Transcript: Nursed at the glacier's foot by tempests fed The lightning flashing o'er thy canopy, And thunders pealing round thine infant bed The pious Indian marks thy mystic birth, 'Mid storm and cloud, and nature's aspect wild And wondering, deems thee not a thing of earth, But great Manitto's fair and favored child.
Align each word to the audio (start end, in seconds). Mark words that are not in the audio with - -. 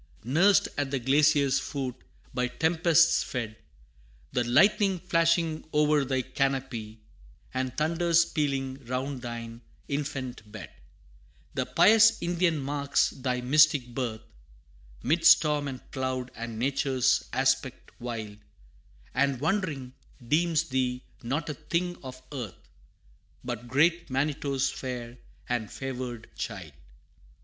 Nursed 0.23 0.67
at 0.79 0.89
the 0.89 0.97
glacier's 0.97 1.59
foot 1.59 1.93
by 2.33 2.47
tempests 2.47 3.21
fed 3.21 3.55
The 4.31 4.43
lightning 4.43 4.97
flashing 4.97 5.63
o'er 5.75 6.03
thy 6.05 6.23
canopy, 6.23 7.01
And 7.53 7.77
thunders 7.77 8.25
pealing 8.25 8.83
round 8.87 9.21
thine 9.21 9.61
infant 9.87 10.51
bed 10.51 10.71
The 11.53 11.67
pious 11.67 12.19
Indian 12.19 12.57
marks 12.57 13.11
thy 13.11 13.41
mystic 13.41 13.93
birth, 13.93 14.21
'Mid 15.03 15.23
storm 15.23 15.67
and 15.67 15.91
cloud, 15.91 16.31
and 16.33 16.57
nature's 16.57 17.23
aspect 17.31 17.91
wild 18.01 18.39
And 19.13 19.39
wondering, 19.39 19.93
deems 20.27 20.63
thee 20.69 21.03
not 21.21 21.47
a 21.47 21.53
thing 21.53 21.95
of 22.01 22.23
earth, 22.31 22.69
But 23.43 23.67
great 23.67 24.09
Manitto's 24.09 24.67
fair 24.71 25.19
and 25.47 25.71
favored 25.71 26.27
child. 26.35 26.71